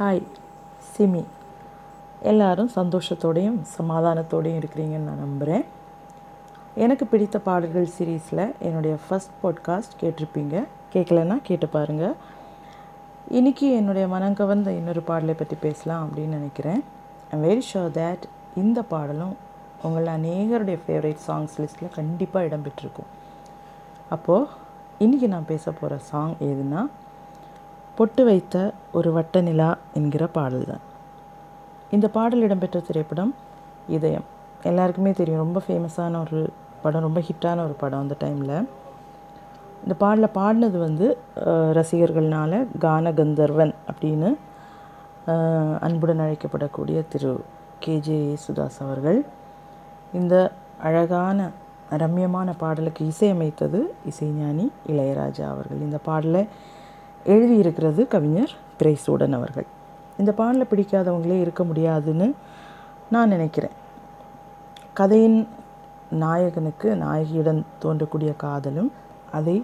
Hi 0.00 0.22
SIMI 0.96 1.24
எல்லாரும் 2.20 2.70
சந்தோஷத்தோடையும் 2.74 3.58
சமாதானத்தோடையும் 3.78 4.60
இருக்கிறீங்கன்னு 4.60 5.08
நான் 5.08 5.18
நம்புகிறேன் 5.18 5.64
எனக்கு 6.74 7.06
பிடித்த 7.06 7.38
பாடல்கள் 7.38 7.88
சீரீஸில் 7.98 8.52
என்னுடைய 8.58 8.96
ஃபஸ்ட் 9.10 9.34
பாட்காஸ்ட் 9.42 9.96
கேட்டிருப்பீங்க. 10.00 10.66
கேட்கலன்னா 10.92 11.38
கேட்டு 11.42 11.68
பாருங்கள் 11.68 12.14
இன்றைக்கி 13.30 13.60
என்னுடைய 13.60 14.08
மனங்கவர்ந்த 14.08 14.66
இன்னொரு 14.66 15.00
பாடலை 15.00 15.34
பற்றி 15.34 15.56
பேசலாம் 15.60 16.08
அப்படின்னு 16.08 16.36
நினைக்கிறேன். 16.38 16.84
ஐம் 17.30 17.44
வெரி 17.44 17.58
ஷோர் 17.58 17.90
தேட் 17.90 18.22
இந்த 18.56 18.82
பாடலும் 18.82 19.36
உங்கள் 19.82 20.06
அநேகருடைய 20.06 20.78
ஃபேவரட் 20.86 21.20
சாங்ஸ் 21.26 21.58
லிஸ்ட்டில் 21.58 21.94
கண்டிப்பாக 21.94 22.46
இடம்பெற்றிருக்கும். 22.46 23.10
அப்போது 24.10 24.46
இன்றைக்கி 24.98 25.26
நான் 25.26 25.46
பேச 25.46 25.70
போகிற 25.70 25.98
சாங் 25.98 26.34
எதுனா 26.40 26.86
பொட்டு 27.98 28.22
வைத்த 28.28 28.56
ஒரு 28.98 29.10
வட்ட 29.16 29.40
நிலா 29.46 29.70
என்கிற 29.98 30.24
பாடல் 30.36 30.68
தான் 30.70 30.84
இந்த 31.96 32.06
பாடல் 32.16 32.44
இடம்பெற்ற 32.46 32.78
திரைப்படம் 32.88 33.32
இதயம். 33.96 34.26
எல்லாருக்குமே 34.70 35.12
தெரியும் 35.20 35.42
ரொம்ப 35.44 35.58
ஃபேமஸான 35.66 36.20
ஒரு 36.24 36.40
படம் 36.82 37.04
ரொம்ப 37.06 37.20
ஹிட்டான 37.28 37.64
ஒரு 37.66 37.74
படம் 37.82 38.02
அந்த 38.04 38.16
டைமில் 38.22 38.54
இந்த 39.84 39.94
பாடலை 40.02 40.28
பாடினது 40.38 40.78
வந்து 40.86 41.06
ரசிகர்கள்னால் 41.76 41.76
ரசிகர்கள்னால 41.78 42.62
கான 42.84 43.12
கந்தர்வன் 43.18 43.72
அப்படின்னு 43.90 44.30
அன்புடன் 45.86 46.22
அழைக்கப்படக்கூடிய 46.24 46.98
திரு 47.12 47.32
கேஜே 47.84 48.16
யேசுதாஸ் 48.24 48.78
அவர்கள். 48.86 49.20
இந்த 50.18 50.34
அழகான 50.88 51.38
ரம்யமான 52.02 52.48
பாடலுக்கு 52.62 53.02
இசையமைத்தது 53.12 53.80
இசைஞானி 54.10 54.66
இளையராஜா 54.92 55.46
அவர்கள். 55.54 55.80
இந்த 55.86 55.98
பாடலை 56.08 56.42
எழுதியிருக்கிறது 57.24 58.02
கவிஞர் 58.14 58.52
பிரைசூடன் 58.80 59.36
அவர்கள். 59.38 59.66
இந்த 60.20 60.32
பாடலை 60.38 60.66
பிடிக்காதவங்களே 60.70 61.36
இருக்க 61.40 61.62
முடியாதுன்னு 61.64 62.28
நான் 63.14 63.32
நினைக்கிறேன். 63.34 63.76
கதையின் 64.98 65.40
நாயகனுக்கு 66.22 66.88
நாயகியுடன் 67.02 67.60
தோன்றக்கூடிய 67.82 68.30
காதலும் 68.44 68.90
அதை 69.38 69.56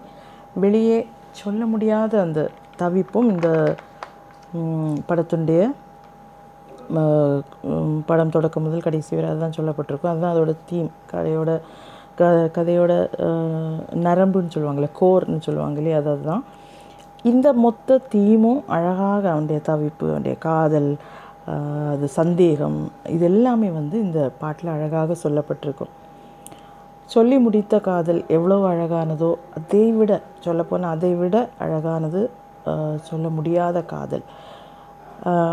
வெளியே 0.63 0.99
சொல்ல 1.41 1.61
முடியாத 1.65 2.13
அந்த 2.25 2.41
தவிப்பும் 2.81 3.29
இந்த 3.33 3.49
படத்துடைய 5.09 5.61
படம் 8.09 8.33
தொடக்கம் 8.35 8.65
முதல் 8.65 8.85
கடைசி 8.85 9.11
வரை 9.15 9.29
அதுதான் 9.31 9.57
சொல்லப்பட்டிருக்கும். 9.57 10.11
அதுதான் 10.11 10.35
அதோட 10.35 10.53
தீம் 10.69 10.91
கதையோட 11.11 11.51
க 12.19 12.29
கதையோட 12.57 12.93
நரம்புன்னு 14.05 14.53
சொல்லுவாங்களே 14.53 14.89
கோர்னு 14.99 15.39
சொல்லுவாங்களே 15.47 15.91
அது 15.99 16.09
அதுதான். 16.13 16.43
இந்த 17.29 17.47
மொத்த 17.65 17.99
தீமும் 18.13 18.61
அழகாக 18.75 19.23
அவனுடைய 19.33 19.59
தவிப்பு 19.69 20.05
அவனுடைய 20.11 20.35
காதல் 20.47 20.91
அது 21.91 22.07
சந்தேகம் 22.17 22.79
இது 23.13 23.23
எல்லாமே 23.31 23.69
வந்து 23.77 23.95
இந்த 24.05 24.19
பாட்டில் 24.41 24.71
அழகாக 24.75 25.15
சொல்லப்பட்டிருக்கும். 25.23 25.91
சொல்லி 27.09 27.37
முடித்த 27.45 27.75
காதல் 27.87 28.21
எவ்வளோ 28.37 28.57
அழகானதோ 28.71 29.29
அதை 29.57 29.85
விட 29.99 30.11
சொல்லப்போனால் 30.45 30.95
அதை 30.95 31.11
விட 31.21 31.35
அழகானது 31.65 32.21
சொல்ல 33.09 33.27
முடியாத 33.37 33.77
காதல். 33.93 34.25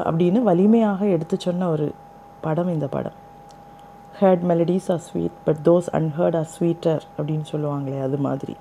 அப்படின்னு 0.09 0.41
வலிமையாக 0.51 1.07
எடுத்து 1.17 1.37
சொன்ன 1.47 1.69
ஒரு 1.75 1.87
படம் 2.47 2.73
இந்த 2.77 2.87
படம். 2.97 3.17
Heard 4.21 4.45
melodies 4.51 4.89
are 4.95 5.03
sweet 5.09 5.39
but 5.47 5.61
those 5.69 5.91
unheard 5.99 6.39
are 6.41 6.51
sweeter 6.57 7.03
அப்படின்னு 7.17 7.47
சொல்லுவாங்களே 7.53 8.01
அது 8.09 8.21
மாதிரி. 8.29 8.57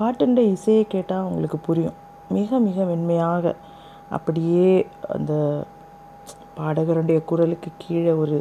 பாட்டுன்ற 0.00 0.40
இசையை 0.54 0.84
கேட்டால் 0.94 1.26
உங்களுக்கு 1.30 1.58
புரியும். 1.68 1.98
மிக 2.36 2.58
மிக 2.68 2.84
மென்மையாக 2.90 3.54
அப்படியே 4.16 4.70
அந்த 5.16 5.32
பாடகருடைய 6.58 7.18
குரலுக்கு 7.30 7.70
கீழே 7.82 8.12
ஒரு 8.22 8.36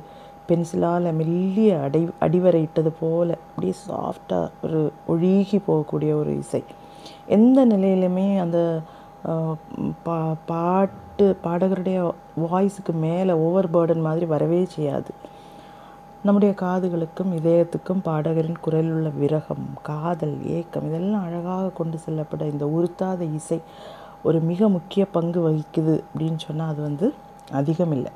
பென்சிலால் 0.49 1.07
மெல்லிய 1.17 1.71
அடை 1.85 2.01
அடிவரையிட்டது 2.25 2.91
போல் 2.99 3.31
அப்படியே 3.47 3.73
சாஃப்டாக 3.87 4.47
ஒரு 4.65 4.81
ஒழுகி 5.11 5.57
போகக்கூடிய 5.67 6.11
ஒரு 6.21 6.31
இசை. 6.43 6.61
எந்த 7.37 7.65
நிலையிலுமே 7.73 8.27
அந்த 8.45 8.59
பா 10.07 10.17
பாட்டு 10.51 11.25
பாடகருடைய 11.43 11.99
வாய்ஸுக்கு 12.45 12.93
மேலே 13.05 13.33
ஓவர் 13.45 13.71
பேர்டன் 13.73 14.05
மாதிரி 14.07 14.25
வரவே 14.33 14.61
செய்யாது. 14.75 15.11
நம்முடைய 16.25 16.53
காதுகளுக்கும் 16.61 17.29
இதயத்துக்கும் 17.37 18.01
பாடகரின் 18.07 18.57
குரலில் 18.61 18.95
உள்ள 18.95 19.09
விரகம் 19.19 19.67
காதல் 19.89 20.33
ஏக்கம் 20.55 20.87
இதெல்லாம் 20.87 21.25
அழகாக 21.27 21.69
கொண்டு 21.77 21.97
செல்லப்பட 21.97 22.45
இந்த 22.53 22.65
உறுத்தாத 22.75 23.21
இசை 23.37 23.59
ஒரு 24.23 24.39
மிக 24.49 24.69
முக்கிய 24.69 25.03
பங்கு 25.15 25.39
வகிக்குது 25.45 25.95
அப்படின்னு 26.09 26.39
சொன்னால் 26.45 26.71
அது 26.71 26.81
வந்து 26.81 27.07
அதிகம் 27.59 27.93
இல்லை. 27.97 28.11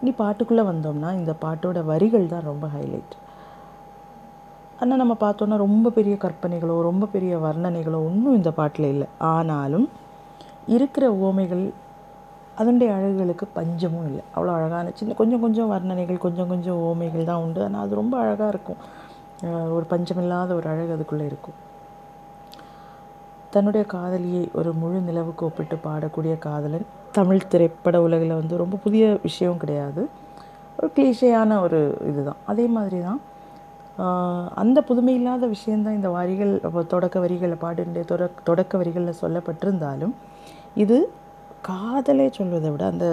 இனி 0.00 0.12
பாட்டுக்குள்ளே 0.22 0.64
வந்தோம்னா 0.70 1.10
இந்த 1.20 1.34
பாட்டோட 1.44 1.84
வரிகள் 1.92 2.32
தான் 2.32 2.48
ரொம்ப 2.50 2.66
ஹைலைட் 2.66 3.14
ஆனால் 4.80 5.00
நம்ம 5.02 5.16
பார்த்தோன்னா 5.20 5.58
ரொம்ப 5.66 5.90
பெரிய 5.90 6.16
கற்பனைகளோ 6.24 6.76
ரொம்ப 6.90 7.06
பெரிய 7.06 7.34
வர்ணனைகளோ 7.46 8.00
ஒன்றும் 8.08 8.38
இந்த 8.40 8.50
பாட்டில் 8.58 8.90
இல்லை. 8.94 9.08
ஆனாலும் 9.34 9.86
இருக்கிற 10.76 11.06
ஓமைகள் 11.26 11.64
அதனுடைய 12.60 12.88
அழகுகளுக்கு 12.96 13.46
பஞ்சமும் 13.58 14.06
இல்லை. 14.10 14.22
அவ்வளோ 14.34 14.52
அழகான 14.58 14.92
சின்ன 14.98 15.16
கொஞ்சம் 15.20 15.42
கொஞ்சம் 15.44 15.70
வர்ணனைகள் 15.74 16.24
கொஞ்சம் 16.24 16.50
கொஞ்சம் 16.52 16.80
ஓமைகள் 16.88 17.28
தான் 17.30 17.42
உண்டு. 17.44 17.60
ஆனால் 17.66 17.82
அது 17.86 18.00
ரொம்ப 18.00 18.14
அழகாக 18.22 18.50
இருக்கும். 18.54 18.80
ஒரு 19.76 19.84
பஞ்சமில்லாத 19.92 20.50
ஒரு 20.58 20.66
அழகு 20.72 20.92
அதுக்குள்ளே 20.96 21.26
இருக்கும். 21.30 21.56
தன்னுடைய 23.54 23.84
காதலியை 23.94 24.44
ஒரு 24.60 24.70
முழு 24.82 25.00
நிலவுக்கு 25.08 25.42
ஒப்பிட்டு 25.48 25.76
பாடக்கூடிய 25.86 26.34
காதலன். 26.46 26.86
தமிழ் 27.18 27.48
திரைப்பட 27.52 27.96
உலகில் 28.06 28.38
வந்து 28.40 28.54
ரொம்ப 28.62 28.76
புதிய 28.84 29.04
விஷயம் 29.26 29.60
கிடையாது. 29.64 30.02
ஒரு 30.78 30.88
கிளீஷையான 30.96 31.58
ஒரு 31.66 31.80
இதுதான். 32.10 32.40
அதே 32.52 32.66
மாதிரி 32.76 33.00
தான் 33.08 33.20
அந்த 34.62 34.78
புதுமை 34.88 35.12
இல்லாத 35.18 35.46
விஷயந்தான் 35.52 35.98
இந்த 35.98 36.08
வரிகள் 36.16 36.54
தொடக்க 36.92 37.16
வரிகளில் 37.24 37.60
பாடுடைய 37.64 38.04
தொடக்க 38.48 38.72
வரிகளில் 38.80 39.20
சொல்லப்பட்டிருந்தாலும் 39.20 40.14
இது 40.84 40.96
காதலே 41.64 42.26
சொல்வதை 42.32 42.70
விட 42.70 42.84
அந்த 42.86 43.08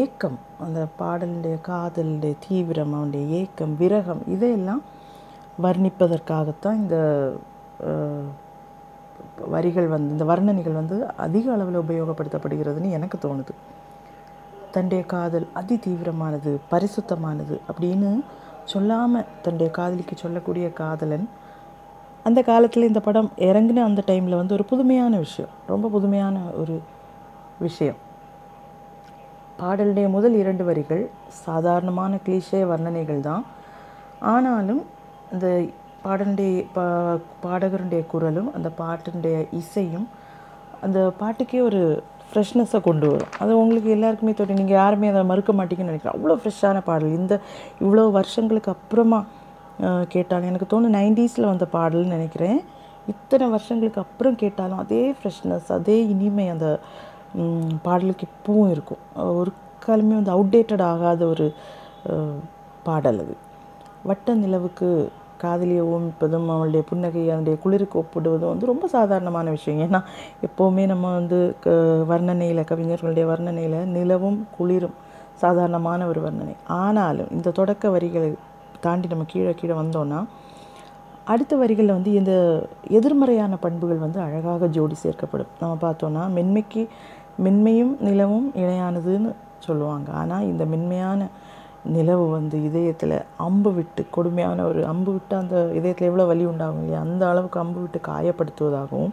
ஏக்கம் 0.00 0.38
அந்த 0.60 0.80
பாடலுடைய 0.98 1.56
காதலுடைய 1.68 2.34
தீவிரம் 2.48 2.92
அவனுடைய 2.92 3.24
ஏக்கம் 3.40 3.76
விரகம் 3.76 4.22
இதையெல்லாம் 4.26 4.82
வர்ணிப்பதற்காகத்தான் 5.62 6.80
இந்த 6.82 6.96
வரிகள் 9.48 9.88
வந்து 9.88 10.10
இந்த 10.10 10.24
வர்ணனைகள் 10.24 10.72
வந்து 10.72 10.96
அதிக 11.16 11.52
அளவில் 11.52 11.82
உபயோகப்படுத்தப்படுகிறதுன்னு 11.82 12.90
எனக்கு 12.90 13.18
தோணுது. 13.18 13.54
தன்னுடைய 14.72 15.02
காதல் 15.04 15.46
அதி 15.52 15.76
தீவிரமானது 15.76 16.50
பரிசுத்தமானது 16.70 17.56
அப்படின்னு 17.68 18.10
சொல்லாமல் 18.64 19.28
தன்னுடைய 19.42 19.70
காதலிக்கு 19.72 20.16
சொல்லக்கூடிய 20.16 20.66
காதலன் 20.72 21.26
அந்த 22.26 22.40
காலத்தில் 22.42 22.88
இந்த 22.88 23.00
படம் 23.00 23.30
இறங்கின 23.36 23.82
அந்த 23.82 24.02
டைமில் 24.06 24.36
வந்து 24.36 24.54
ஒரு 24.54 24.64
புதுமையான 24.64 25.18
விஷயம் 25.18 25.52
ரொம்ப 25.66 25.88
புதுமையான 25.88 26.40
ஒரு 26.56 26.74
விஷயம். 27.66 27.98
பாடலுடைய 29.60 30.06
முதல் 30.16 30.36
இரண்டு 30.42 30.64
வரிகள் 30.68 31.02
சாதாரணமான 31.44 32.18
கிளீஷே 32.24 32.60
வர்ணனைகள் 32.72 33.20
தான். 33.28 33.44
ஆனாலும் 34.32 34.82
இந்த 35.34 35.48
பாடலுடைய 36.04 36.54
பா 36.76 36.84
பாடகருடைய 37.44 38.02
குரலும் 38.12 38.48
அந்த 38.56 38.68
பாட்டினுடைய 38.80 39.36
இசையும் 39.60 40.06
அந்த 40.86 40.98
பாட்டுக்கே 41.20 41.60
ஒரு 41.68 41.82
ஃப்ரெஷ்னஸை 42.30 42.78
கொண்டு 42.86 43.06
வரும். 43.12 43.32
அது 43.42 43.52
உங்களுக்கு 43.62 43.88
எல்லாருக்குமே 43.96 44.32
தெரியும் 44.38 44.60
நீங்கள் 44.62 44.78
யாருமே 44.80 45.08
அதை 45.12 45.22
மறுக்க 45.30 45.52
மாட்டீங்கன்னு 45.58 45.92
நினைக்கிறேன். 45.92 46.16
அவ்வளோ 46.16 46.36
ஃப்ரெஷ்ஷான 46.40 46.80
பாடல். 46.88 47.16
இந்த 47.20 47.34
இவ்வளோ 47.84 48.04
வருஷங்களுக்கு 48.18 48.70
அப்புறமா 48.76 49.20
கேட்டாலும் 50.14 50.50
எனக்கு 50.50 50.70
தோணும் 50.72 50.96
நைன்டீஸில் 50.98 51.50
வந்த 51.52 51.66
பாடல்னு 51.76 52.14
நினைக்கிறேன். 52.16 52.58
இத்தனை 53.12 53.46
வருஷங்களுக்கு 53.54 54.00
அப்புறம் 54.04 54.36
கேட்டாலும் 54.42 54.80
அதே 54.82 55.02
ஃப்ரெஷ்னஸ் 55.18 55.70
அதே 55.76 55.96
இனிமை 56.12 56.46
அந்த 56.54 56.66
பாடலுக்கு 57.82 58.26
எப்பவும் 58.28 58.70
இருக்கும். 58.70 59.02
ஒரு 59.40 59.50
காலமே 59.86 60.14
வந்து 60.14 60.34
அவுடேட்டட் 60.36 60.84
ஆகாத 60.92 61.22
ஒரு 61.26 61.46
பாடல் 62.82 63.20
அது. 63.24 63.34
வட்ட 64.02 64.34
நிலவுக்கு 64.34 64.88
காதலியை 65.42 65.82
ஓமிப்பதும் 65.84 66.48
அவளுடைய 66.54 66.82
புன்னகை 66.88 67.22
அதனுடைய 67.30 67.56
குளிருக்கு 67.58 67.96
ஒப்பிடுவதும் 67.98 68.52
வந்து 68.52 68.66
ரொம்ப 68.66 68.86
சாதாரணமான 68.86 69.50
விஷயம் 69.50 69.80
ஏன்னா 69.86 70.00
எப்போவுமே 70.46 70.84
நம்ம 70.86 71.12
வந்து 71.14 71.38
க 71.60 71.70
வர்ணனையில் 72.10 72.68
கவிஞர்களுடைய 72.70 73.24
வர்ணனையில் 73.26 73.78
நிலவும் 73.96 74.38
குளிரும் 74.58 74.96
சாதாரணமான 75.34 76.06
ஒரு 76.06 76.20
வர்ணனை. 76.20 76.54
ஆனாலும் 76.82 77.30
இந்த 77.30 77.50
தொடக்க 77.50 77.90
வரிகளை 77.90 78.30
தாண்டி 78.80 79.08
நம்ம 79.08 79.24
கீழே 79.24 79.54
கீழே 79.54 79.74
வந்தோன்னா 79.74 80.20
அடுத்த 81.24 81.56
வரிகளில் 81.56 81.96
வந்து 81.96 82.12
இந்த 82.12 82.32
எதிர்மறையான 82.90 83.56
பண்புகள் 83.56 84.04
வந்து 84.04 84.18
அழகாக 84.20 84.68
ஜோடி 84.68 84.96
சேர்க்கப்படும். 85.02 85.50
நம்ம 85.60 85.74
பார்த்தோன்னா 85.82 86.22
மென்மைக்கு 86.36 86.82
மென்மையும் 87.44 87.94
நிலவும் 88.00 88.48
இணையானதுன்னு 88.62 89.30
சொல்லுவாங்க. 89.58 90.08
ஆனால் 90.12 90.46
இந்த 90.52 90.64
மென்மையான 90.64 91.28
நிலவு 91.96 92.24
வந்து 92.30 92.56
இதயத்தில் 92.68 93.16
அம்பு 93.36 93.70
விட்டு 93.72 94.02
கொடுமையான 94.10 94.64
ஒரு 94.66 94.80
அம்பு 94.86 95.10
விட்டு 95.12 95.34
அந்த 95.36 95.56
இதயத்தில் 95.78 96.08
எவ்வளோ 96.08 96.26
வலி 96.30 96.44
உண்டாகும் 96.44 96.80
இல்லையா? 96.82 97.00
அந்த 97.00 97.22
அளவுக்கு 97.28 97.60
அம்பு 97.60 97.80
விட்டு 97.80 98.00
காயப்படுத்துவதாகவும் 98.10 99.12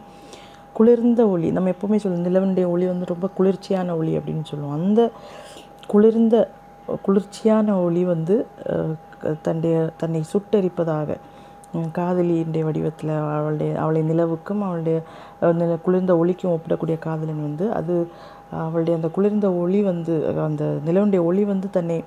குளிர்ந்த 0.77 1.21
ஒளி 1.33 1.47
நம்ம 1.51 1.71
எப்போவுமே 1.75 1.97
சொல்லுவோம் 2.01 2.27
நிலவனுடைய 2.29 2.65
ஒளி 2.73 2.85
வந்து 2.85 3.05
ரொம்ப 3.05 3.27
குளிர்ச்சியான 3.37 3.95
ஒளி 3.97 4.11
அப்படின்னு 4.17 4.45
சொல்லுவோம். 4.51 4.75
அந்த 4.81 5.01
குளிர்ந்த 5.87 6.35
குளிர்ச்சியான 7.05 7.75
ஒளி 7.85 8.03
வந்து 8.03 8.35
தன்னுடைய 9.45 9.75
தன்னை 9.97 10.21
சுட்டெரிப்பதாக 10.33 11.17
காதலியினுடைய 11.73 12.63
வடிவத்தில் 12.63 13.09
அவளுடைய 13.09 13.79
அவளை 13.79 14.01
நிலவுக்கும் 14.01 14.61
அவளுடைய 14.67 15.01
நில 15.59 15.75
குளிர்ந்த 15.75 16.13
ஒளிக்கும் 16.17 16.53
ஒப்பிடக்கூடிய 16.55 16.99
காதலன் 16.99 17.43
வந்து 17.47 17.73
அது 17.73 17.95
அவளுடைய 18.51 18.93
அந்த 18.99 19.09
குளிர்ந்த 19.17 19.53
ஒளி 19.53 19.81
வந்து 19.83 20.13
அந்த 20.43 20.63
நிலவுடைய 20.85 21.23
ஒளி 21.23 21.43
வந்து 21.43 21.69
தன்னை 21.69 22.03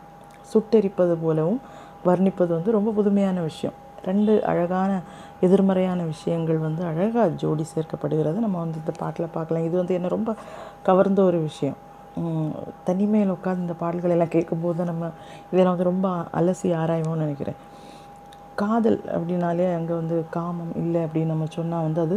சுட்டெரிப்பது 0.53 1.14
போலவும் 1.23 1.61
வர்ணிப்பது 2.05 2.49
வந்து 2.49 2.70
ரொம்ப 2.70 2.91
புதுமையான 2.91 3.41
விஷயம். 3.41 3.76
ரெண்டு 4.05 4.44
அழகான 4.44 4.93
எதிர்மறையான 5.41 6.03
விஷயங்கள் 6.03 6.58
வந்து 6.58 6.85
அழகாக 6.85 7.29
ஜோடி 7.29 7.65
சேர்க்கப்படுகிறது. 7.75 8.38
நம்ம 8.44 8.58
வந்து 8.58 8.79
இந்த 8.79 8.93
பாட்டில் 8.99 9.35
பார்க்கலாம். 9.37 9.65
இது 9.65 9.76
வந்து 9.76 9.94
என்ன 9.94 10.08
ரொம்ப 10.08 10.35
கவர்ந்த 10.82 11.23
ஒரு 11.23 11.38
விஷயம். 11.38 11.76
தனிமையில் 12.85 13.32
உட்காந்து 13.32 13.65
இந்த 13.67 13.73
பாடல்கள் 13.73 14.11
எல்லாம் 14.11 14.29
கேட்கும்போது 14.29 14.85
நம்ம 14.85 15.11
இதெல்லாம் 15.50 15.75
வந்து 15.76 15.91
ரொம்ப 15.91 16.08
அலசி 16.41 16.70
ஆராய்வோம்னு 16.82 17.25
நினைக்கிறேன். 17.26 17.61
காதல் 18.61 18.99
அப்படின்னாலே 19.15 19.67
அங்கே 19.77 19.95
வந்து 20.01 20.17
காமம் 20.37 20.73
இல்லை 20.83 21.01
அப்படின்னு 21.05 21.33
நம்ம 21.33 21.47
சொன்னால் 21.57 21.85
வந்து 21.87 22.01
அது 22.07 22.17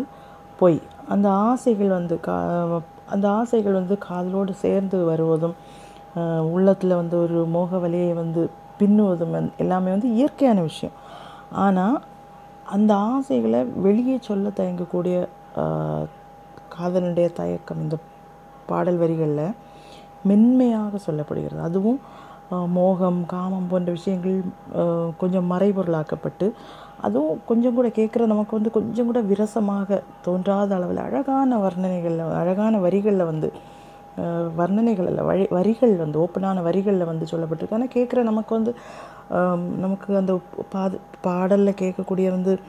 பொய். 0.60 0.80
அந்த 1.14 1.28
ஆசைகள் 1.50 1.92
வந்து 2.00 2.16
கா 2.28 2.36
அந்த 3.14 3.26
ஆசைகள் 3.40 3.80
வந்து 3.80 3.96
காதலோடு 4.08 4.54
சேர்ந்து 4.64 4.98
வருவதும் 5.10 5.56
உள்ளத்தில் 6.56 7.00
வந்து 7.02 7.16
ஒரு 7.24 7.40
மோக 7.56 7.80
வலையை 7.84 8.12
வந்து 8.22 8.42
பின்னுவதும் 8.80 9.34
வந்து 9.38 9.54
எல்லாமே 9.64 9.90
வந்து 9.96 10.10
இயற்கையான 10.18 10.60
விஷயம். 10.70 10.96
ஆனால் 11.66 11.98
அந்த 12.76 12.92
ஆசைகளை 13.14 13.62
வெளியே 13.86 14.18
சொல்ல 14.30 14.52
தயங்கக்கூடிய 14.60 15.18
காதலனுடைய 16.76 17.28
தயக்கம் 17.40 17.82
இந்த 17.86 17.98
பாடல் 18.70 19.02
வரிகளில் 19.04 19.56
மென்மையாக 20.30 21.00
சொல்லப்படுகிறது. 21.08 21.62
அதுவும் 21.70 22.00
மோகம் 22.50 23.26
காமம் 23.26 23.68
போன்ற 23.68 23.92
விஷயங்கள் 23.92 24.42
கொஞ்சம் 25.18 25.52
மறைபொருளாக்கப்பட்டு 25.52 26.52
அதுவும் 27.02 27.40
கொஞ்சம் 27.46 27.74
கூட 27.74 27.88
கேட்குற 27.88 28.26
நமக்கு 28.26 28.56
வந்து 28.56 28.72
கொஞ்சம் 28.72 29.06
கூட 29.06 29.22
விரசமாக 29.22 30.02
தோன்றாத 30.22 30.76
அளவில் 30.76 30.98
அழகான 30.98 31.58
வர்ணனைகளில் 31.58 32.36
அழகான 32.42 32.80
வரிகளில் 32.80 33.26
வந்து 33.26 33.50
வர்ணனைகள் 34.58 35.08
அல்ல 35.08 35.22
வழி 35.22 35.46
வரிகள் 35.52 35.96
வந்து 35.96 36.20
ஓப்பனான 36.20 36.62
வரிகளில் 36.62 37.10
வந்து 37.12 37.26
சொல்லப்பட்டிருக்கு. 37.32 37.74
ஆனால் 37.74 37.94
கேட்குற 37.96 38.24
நமக்கு 38.24 38.54
வந்து 38.56 38.72
நமக்கு 39.78 40.16
அந்த 40.16 40.34
பாது 40.70 41.00
பாடலில் 41.22 41.80
கேட்கக்கூடிய 41.82 42.30
வந்து 42.30 42.60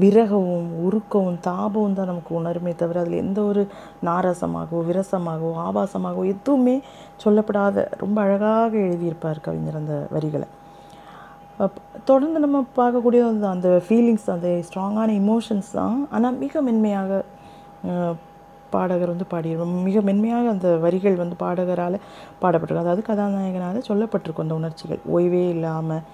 விரகவும் 0.00 0.68
உருக்கவும் 0.86 1.38
தாபமும் 1.46 1.96
தான் 1.98 2.10
நமக்கு 2.10 2.32
உணருமே 2.38 2.72
தவிர 2.82 3.00
அதில் 3.02 3.22
எந்த 3.24 3.38
ஒரு 3.50 3.62
நாரசமாகவோ 4.08 4.80
விரசமாகவோ 4.88 5.52
ஆபாசமாகவோ 5.66 6.24
எதுவுமே 6.34 6.76
சொல்லப்படாத 7.24 7.84
ரொம்ப 8.02 8.16
அழகாக 8.24 8.72
எழுதியிருப்பார் 8.86 9.44
கவிஞர் 9.46 9.80
அந்த 9.82 9.96
வரிகளை. 10.14 10.48
அப் 11.64 11.78
தொடர்ந்து 12.08 12.38
நம்ம 12.44 12.58
பார்க்கக்கூடிய 12.78 13.22
அந்த 13.32 13.46
அந்த 13.54 13.68
ஃபீலிங்ஸ் 13.86 14.28
அந்த 14.34 14.48
ஸ்ட்ராங்கான 14.66 15.10
இமோஷன்ஸ் 15.22 15.70
தான். 15.78 15.98
ஆனால் 16.16 16.38
மிக 16.44 16.62
மென்மையாக 16.68 17.20
பாடகர் 18.74 19.12
வந்து 19.12 19.26
பாடியிருப்பார் 19.32 19.84
மிக 19.88 20.00
மென்மையாக 20.08 20.46
அந்த 20.54 20.68
வரிகள் 20.84 21.16
வந்து 21.22 21.36
பாடகரால் 21.44 21.96
பாடப்பட்டிருக்கும் 22.42 22.86
அதாவது 22.86 23.02
கதாநாயகனால் 23.08 23.86
சொல்லப்பட்டிருக்கும் 23.90 24.46
அந்த 24.46 24.56
உணர்ச்சிகள். 24.60 25.00
ஓய்வே 25.16 25.42
இல்லாமல் 25.54 26.04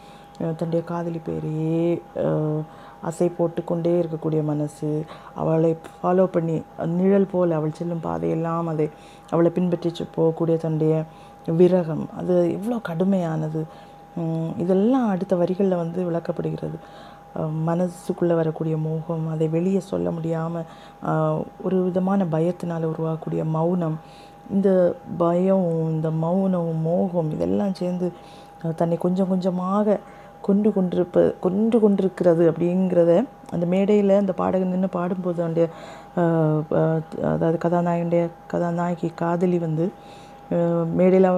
தன்னுடைய 0.59 0.83
காதலி 0.91 1.21
பேரையே 1.29 1.85
அசை 3.03 3.29
போட்டுக்கொண்டே 3.39 3.93
இருக்கக்கூடிய 4.03 4.43
மனசு 4.43 4.89
அவளை 5.35 5.73
ஃபாலோ 6.03 6.25
பண்ணி 6.25 6.57
நிழல் 6.99 7.31
போல் 7.31 7.57
அவள் 7.59 7.77
செல்லும் 7.79 8.05
பாதையெல்லாம் 8.07 8.67
அதை 8.67 8.87
அவளை 9.31 9.51
பின்பற்றி 9.51 9.91
போகக்கூடிய 10.17 10.57
தன்னுடைய 10.57 11.05
விரகம். 11.61 12.09
அது 12.17 12.35
எவ்வளோ 12.57 12.79
கடுமையானது. 12.89 13.61
இதெல்லாம் 14.57 15.09
அடுத்த 15.09 15.35
வரிகளில் 15.37 15.83
வந்து 15.83 16.11
விளக்கப்படுகிறது. 16.11 16.79
மனசுக்குள்ளே 17.69 18.35
வரக்கூடிய 18.35 18.77
மோகம் 18.77 19.27
அதை 19.29 19.49
வெளியே 19.49 19.81
சொல்ல 19.81 20.11
முடியாமல் 20.11 20.69
ஒரு 21.63 21.83
விதமான 21.83 22.25
பயத்தினால் 22.25 22.91
உருவாகக்கூடிய 22.93 23.45
மௌனம் 23.57 23.97
இந்த 24.51 24.71
பயம் 25.19 25.67
இந்த 25.95 26.11
மௌனம் 26.11 26.83
மோகம் 26.83 27.31
இதெல்லாம் 27.31 27.75
சேர்ந்து 27.75 28.13
தன்னை 28.77 28.97
கொஞ்சம் 28.99 29.29
கொஞ்சமாக 29.29 29.99
கொண்டு 30.49 30.69
கொண்டிருப்ப 30.77 31.25
கொண்டு 31.47 31.77
கொண்டிருக்கிறது 31.85 32.45
அப்படிங்கிறத 32.51 33.13
அந்த 33.55 33.65
மேடையில் 33.73 34.21
அந்த 34.21 34.33
பாடகன் 34.41 34.73
நின்று 34.75 34.91
பாடும்போது 34.99 35.41
அவனுடைய 35.45 35.67
அதாவது 37.33 37.59
கதாநாயகனுடைய 37.65 38.25
கதாநாயகி 38.53 39.11
காதலி 39.23 39.59
வந்து 39.67 39.87
மேடையில் 40.99 41.29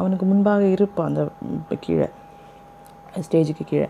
அவனுக்கு 0.00 0.24
முன்பாக 0.30 0.64
இருப்பான் 0.76 1.10
அந்த 1.10 1.22
கீழே 1.86 2.08
ஸ்டேஜுக்கு 3.26 3.64
கீழே. 3.70 3.88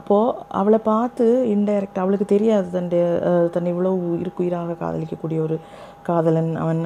அப்போது 0.00 0.36
அவளை 0.60 0.78
பார்த்து 0.90 1.24
இன்டைரக்ட் 1.54 2.00
அவளுக்கு 2.02 2.26
தெரியாது 2.32 2.68
தன்னுடைய 2.76 3.02
தன்னை 3.54 3.70
இவ்வளோ 3.74 3.90
இருக்குயிராக 4.22 4.76
காதலிக்கக்கூடிய 4.82 5.38
ஒரு 5.46 5.56
காதலன். 6.08 6.50
அவன் 6.62 6.80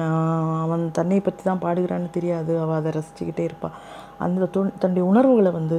அவன் 0.65 0.83
தன்னை 0.97 1.19
பற்றி 1.27 1.43
தான் 1.49 1.63
பாடுகிறான்னு 1.65 2.09
தெரியாது. 2.17 2.51
அவள் 2.63 2.79
அதை 2.79 2.91
ரசிச்சுக்கிட்டே 2.97 3.45
இருப்பாள் 3.49 3.77
அந்த 4.25 4.49
தொன் 4.55 4.75
தன்னுடைய 4.81 5.05
உணர்வுகளை 5.11 5.53
வந்து 5.59 5.77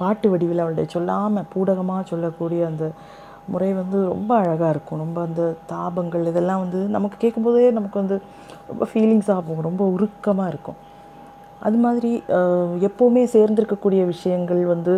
பாட்டு 0.00 0.26
வடிவில் 0.32 0.62
அவளுடைய 0.64 0.88
சொல்லாமல் 0.94 1.48
பூடகமாக 1.52 2.02
சொல்லக்கூடிய 2.12 2.60
அந்த 2.70 2.84
முறை 3.52 3.68
வந்து 3.80 3.98
ரொம்ப 4.12 4.30
அழகாக 4.42 4.70
இருக்கும். 4.74 5.02
ரொம்ப 5.04 5.18
அந்த 5.28 5.42
தாபங்கள் 5.72 6.24
இதெல்லாம் 6.30 6.62
வந்து 6.64 6.80
நமக்கு 6.96 7.16
கேட்கும்போதே 7.24 7.68
நமக்கு 7.78 7.98
வந்து 8.02 8.16
ரொம்ப 8.70 8.84
ஃபீலிங்ஸாக 8.92 9.40
போகும். 9.48 9.66
ரொம்ப 9.68 9.82
உருக்கமாக 9.96 10.52
இருக்கும். 10.52 10.78
அது 11.66 11.78
மாதிரி 11.84 12.10
எப்போவுமே 12.88 13.22
சேர்ந்திருக்கக்கூடிய 13.34 14.02
விஷயங்கள் 14.12 14.62
வந்து 14.72 14.94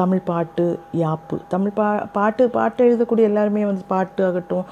தமிழ் 0.00 0.22
பாட்டு 0.30 0.64
யாப்பு. 1.00 1.36
தமிழ் 1.52 1.74
பா 1.78 1.88
பாட்டு 2.16 2.42
பாட்டு 2.56 2.86
எழுதக்கூடிய 2.86 3.30
எல்லாருமே 3.30 3.62
வந்து 3.70 3.84
பாட்டு 3.92 4.22
ஆகட்டும் 4.28 4.64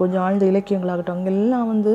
கொஞ்சம் 0.00 0.22
ஆழ்ந்த 0.24 0.44
இலக்கியங்களாகட்டும் 0.52 1.16
அங்கே 1.18 1.32
எல்லாம் 1.36 1.70
வந்து 1.72 1.92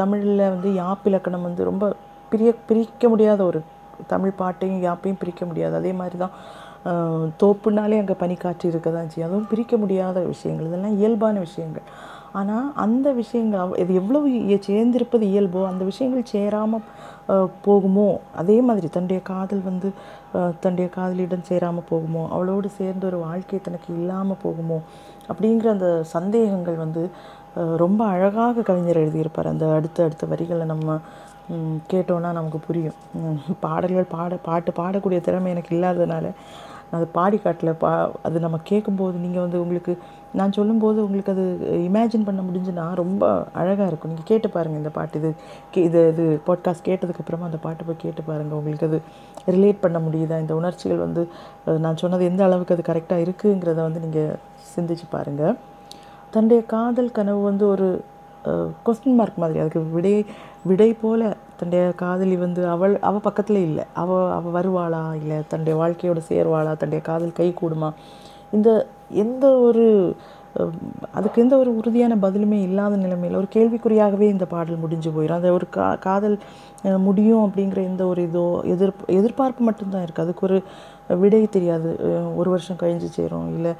தமிழில் 0.00 0.50
வந்து 0.54 0.70
யாப்பு 0.82 1.08
இலக்கணம் 1.10 1.46
வந்து 1.48 1.62
ரொம்ப 1.70 1.86
பிரிய 2.28 2.54
பிரிக்க 2.66 3.08
முடியாத 3.08 3.44
ஒரு 3.44 3.62
தமிழ் 4.06 4.30
பாட்டையும் 4.30 4.82
யாப்பையும் 4.82 5.18
பிரிக்க 5.18 5.46
முடியாது. 5.46 5.74
அதே 5.74 5.92
மாதிரி 5.92 6.16
தான் 6.16 6.30
தோப்புனாலே 7.42 7.98
அங்கே 7.98 8.12
பனிக்காற்று 8.12 8.64
இருக்க 8.64 8.90
தான் 8.90 9.08
செய்யும். 9.08 9.30
அதுவும் 9.30 9.46
பிரிக்க 9.48 9.76
முடியாத 9.76 10.20
விஷயங்கள். 10.20 10.66
இதெல்லாம் 10.66 10.96
இயல்பான 10.96 11.38
விஷயங்கள். 11.38 11.82
ஆனால் 12.32 12.72
அந்த 12.74 13.12
விஷயங்கள் 13.12 13.60
அவ்- 13.60 13.78
இது 13.78 13.94
எவ்வளவு 13.94 14.28
சேர்ந்திருப்பது 14.66 15.22
இயல்போ 15.22 15.66
அந்த 15.66 15.84
விஷயங்கள் 15.84 16.24
சேராமல் 16.24 16.80
போகுமோ? 17.66 18.16
அதே 18.34 18.60
மாதிரி 18.60 18.88
தன்னுடைய 18.88 19.22
காதல் 19.22 19.60
வந்து 19.60 19.92
தன்னுடைய 20.32 20.90
காதலியிடம் 20.90 21.42
சேராமல் 21.42 21.82
போகுமோ? 21.90 22.28
அவளோடு 22.28 22.68
சேர்ந்து 22.68 23.06
ஒரு 23.06 23.18
வாழ்க்கை 23.18 23.60
தனக்கு 23.60 23.94
இல்லாமல் 23.94 24.36
போகுமோ? 24.44 24.80
அப்படிங்கிற 25.28 25.66
அந்த 25.66 26.02
சந்தேகங்கள் 26.02 26.74
வந்து 26.74 27.10
ரொம்ப 27.54 28.04
அழகாக 28.04 28.62
கவிஞர் 28.62 28.96
எழுதியிருப்பார். 28.96 29.46
அந்த 29.46 29.72
அடுத்த 29.72 30.04
அடுத்த 30.04 30.26
வரிகளை 30.26 30.66
நம்ம 30.66 30.98
கேட்டோன்னா 31.92 32.30
நமக்கு 32.38 32.58
புரியும். 32.66 32.96
பாடல்கள் 33.64 34.12
பாட 34.14 34.36
பாட்டு 34.46 34.70
பாடக்கூடிய 34.78 35.18
திறமை 35.26 35.50
எனக்கு 35.54 35.74
இல்லாததுனால 35.76 36.26
நான் 36.88 36.98
அது 37.00 37.06
பாடி 37.16 37.38
காட்டல. 37.44 37.70
பா 37.82 37.90
அது 38.26 38.36
நம்ம 38.44 38.56
கேட்கும்போது 38.70 39.16
நீங்கள் 39.22 39.44
வந்து 39.44 39.58
உங்களுக்கு 39.62 39.92
நான் 40.38 40.54
சொல்லும்போது 40.56 40.98
உங்களுக்கு 41.04 41.32
அது 41.34 41.44
இமேஜின் 41.88 42.26
பண்ண 42.28 42.40
முடிஞ்சுன்னா 42.48 42.84
ரொம்ப 43.00 43.22
அழகாக 43.60 43.88
இருக்கும். 43.90 44.10
நீங்கள் 44.12 44.28
கேட்டு 44.30 44.48
பாருங்கள் 44.56 44.80
இந்த 44.82 44.92
பாட்டு. 44.98 45.20
இது 45.20 45.30
கே 45.74 45.82
இது 45.88 46.00
இது 46.12 46.24
பாட்காஸ்ட் 46.48 46.86
கேட்டதுக்கப்புறமா 46.88 47.48
அந்த 47.50 47.60
பாட்டை 47.66 47.84
போய் 47.88 48.02
கேட்டு 48.04 48.24
பாருங்கள் 48.30 48.58
உங்களுக்கு 48.60 48.88
அது 48.90 48.98
ரிலேட் 49.56 49.82
பண்ண 49.84 49.98
முடியுதா? 50.06 50.38
இந்த 50.44 50.54
உணர்ச்சிகள் 50.60 51.04
வந்து 51.06 51.24
நான் 51.84 52.00
சொன்னது 52.02 52.28
எந்த 52.30 52.44
அளவுக்கு 52.48 52.76
அது 52.76 52.84
கரெக்டாக 52.90 53.24
இருக்குங்கிறத 53.26 53.80
வந்து 53.88 54.04
நீங்கள் 54.06 54.36
சிந்திச்சு 54.74 55.08
பாருங்கள் 55.16 55.56
தன்னுடைய 56.34 56.62
காதல் 56.74 57.16
கனவு 57.18 57.42
வந்து 57.50 57.66
ஒரு 57.74 57.88
கொஸ்டின் 58.86 59.18
மார்க் 59.18 59.42
மாதிரி. 59.42 59.58
அதுக்கு 59.62 59.80
விடை 59.94 60.12
விடை 60.68 60.90
போல 61.02 61.22
தன்னுடைய 61.58 61.82
காதலி 62.02 62.36
வந்து 62.44 62.62
அவள் 62.74 62.94
அவள் 63.08 63.26
பக்கத்தில் 63.26 63.60
இல்லை. 63.68 63.84
அவள் 64.02 64.32
அவள் 64.38 64.56
வருவாளா 64.58 65.02
இல்லை? 65.20 65.38
தன்னுடைய 65.50 65.74
வாழ்க்கையோட 65.82 66.20
சேர்வாளா? 66.30 66.72
தன்னுடைய 66.80 67.02
காதல் 67.10 67.38
கை 67.40 67.48
கூடுமா? 67.60 67.90
இந்த 68.56 68.70
எந்த 69.24 69.46
ஒரு 69.68 69.86
அதுக்கு 71.18 71.38
எந்த 71.42 71.54
ஒரு 71.62 71.70
உறுதியான 71.78 72.14
பதிலுமே 72.22 72.58
இல்லாத 72.66 72.94
நிலைமையில் 73.02 73.38
ஒரு 73.40 73.48
கேள்விக்குறியாகவே 73.54 74.26
இந்த 74.34 74.44
பாடல் 74.52 74.80
முடிஞ்சு 74.84 75.10
போயிடும் 75.16 75.38
அந்த 75.38 75.50
ஒரு 75.56 75.66
கா 75.76 75.86
காதல் 76.06 76.36
முடியும் 77.06 77.42
அப்படிங்கிற 77.46 77.80
எந்த 77.90 78.02
ஒரு 78.12 78.20
இதோ 78.28 78.44
எதிர்ப்பு 78.74 79.12
எதிர்பார்ப்பு 79.18 79.62
மட்டும்தான் 79.68 80.04
இருக்குது 80.06 80.24
அதுக்கு 80.24 80.46
ஒரு 80.48 80.58
விடை 81.22 81.42
தெரியாது. 81.56 81.90
ஒரு 82.40 82.48
வருஷம் 82.54 82.80
கழிஞ்சு 82.82 83.10
சேரும் 83.18 83.50
இல்லை 83.56 83.72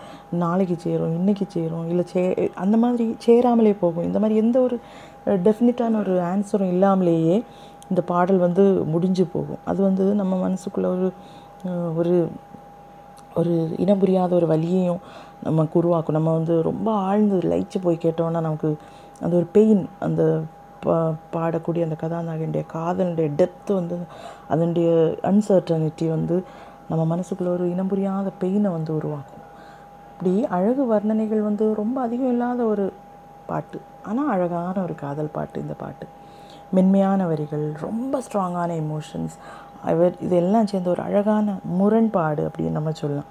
நாளைக்கு 0.43 0.77
சேரும் 0.87 1.15
இன்றைக்கி 1.19 1.47
சேரும் 1.57 1.89
இல்லை 1.93 2.05
சே 2.13 2.23
அந்த 2.65 2.77
மாதிரி 2.85 3.07
சேராமலே 3.27 3.75
போகும். 3.85 4.07
இந்த 4.11 4.21
மாதிரி 4.25 4.43
எந்த 4.45 4.59
ஒரு 4.67 4.79
டெஃபினட்டான 5.27 5.99
ஒரு 5.99 6.15
ஆன்சரும் 6.21 6.73
இல்லாமலேயே 6.75 7.45
இந்த 7.89 8.03
பாடல் 8.03 8.39
வந்து 8.39 8.65
முடிஞ்சு 8.85 9.25
போகும். 9.27 9.63
அது 9.65 9.83
வந்து 9.83 10.05
நம்ம 10.15 10.49
மனசுக்குள்ள 10.49 10.87
ஒரு 10.87 11.13
ஒரு 11.97 12.29
ஒரு 13.35 13.77
இனம் 13.77 13.99
புரியாத 13.99 14.35
ஒரு 14.35 14.47
வழியையும் 14.47 15.01
நமக்கு 15.43 15.79
உருவாக்கும். 15.79 16.15
நம்ம 16.15 16.33
வந்து 16.35 16.63
ரொம்ப 16.63 16.93
ஆழ்ந்து 16.93 17.37
லயிச்சு 17.39 17.79
போய் 17.83 18.05
கேட்டோம்னா 18.05 18.41
நமக்கு 18.41 18.77
அந்த 19.21 19.37
ஒரு 19.37 19.47
பெயின் 19.53 19.89
அந்த 19.99 20.43
பா 20.85 21.15
பாடக்கூடிய 21.35 21.83
அந்த 21.83 21.97
கதாநாயகனுடைய 22.01 22.65
காதலுடைய 22.73 23.29
டெப்த்து 23.41 23.73
வந்து 23.73 23.97
அதனுடைய 24.49 24.89
அன்சர்டனிட்டி 25.23 26.09
வந்து 26.09 26.45
நம்ம 26.89 27.17
மனசுக்குள்ளே 27.17 27.47
ஒரு 27.47 27.71
இனம் 27.71 27.89
புரியாத 27.89 28.31
பெயினை 28.41 28.71
வந்து 28.71 28.95
உருவாக்கும். 28.95 29.43
இப்படி 30.11 30.47
அழகு 30.47 30.95
வர்ணனைகள் 30.95 31.43
வந்து 31.43 31.75
ரொம்ப 31.75 32.01
அதிகம் 32.01 32.29
இல்லாத 32.29 32.65
ஒரு 32.65 32.93
பாட்டு. 33.47 33.81
ஆனால் 34.11 34.31
அழகான 34.35 34.77
ஒரு 34.87 34.95
காதல் 35.05 35.35
பாட்டு 35.37 35.63
இந்த 35.65 35.75
பாட்டு. 35.83 36.07
மென்மையான 36.77 37.27
வரிகள் 37.31 37.67
ரொம்ப 37.87 38.21
ஸ்ட்ராங்கான 38.27 38.71
எமோஷன்ஸ் 38.85 39.37
அவர் 39.91 40.15
இதெல்லாம் 40.27 40.69
சேர்ந்து 40.71 40.91
ஒரு 40.95 41.03
அழகான 41.09 41.55
முரண்பாடு 41.79 42.43
அப்படின்னு 42.49 42.79
நம்ம 42.79 42.93
சொல்லலாம். 43.01 43.31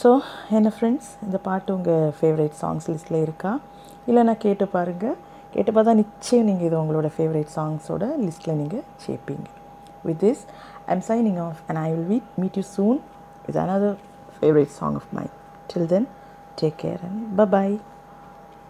ஸோ 0.00 0.10
என்ன 0.58 0.72
ஃப்ரெண்ட்ஸ் 0.74 1.08
இந்த 1.26 1.38
பாட்டு 1.46 1.70
உங்கள் 1.76 2.12
ஃபேவரட் 2.18 2.56
சாங்ஸ் 2.62 2.88
லிஸ்ட்டில் 2.92 3.22
இருக்கா? 3.26 3.52
இல்லைனா 4.10 4.34
கேட்டு 4.44 4.66
பாருங்கள் 4.74 5.16
கேட்டு 5.54 5.70
பார்த்தா 5.76 5.92
நிச்சயம் 6.02 6.48
நீங்கள் 6.48 6.66
இது 6.68 6.76
உங்களோட 6.82 7.08
ஃபேவரட் 7.16 7.50
சாங்ஸோட 7.56 8.04
லிஸ்ட்டில் 8.24 8.58
நீங்கள் 8.62 8.84
சேர்ப்பீங்க. 9.04 9.46
With 10.08 10.20
this 10.24 10.42
I'm 10.92 11.04
signing 11.10 11.40
off 11.46 11.60
and 11.68 11.80
I 11.84 11.88
will 11.92 12.08
meet 12.12 12.28
meet 12.42 12.58
you 12.60 12.64
soon 12.76 12.98
with 13.46 13.58
another 13.64 13.98
favourite 14.38 14.74
song 14.80 14.96
of 15.00 15.08
my 15.18 15.26
till 15.70 15.88
then 15.94 16.08
take 16.60 16.78
care 16.84 17.02
and 17.08 17.22
ப 17.40 17.46
பாய் 17.56 17.74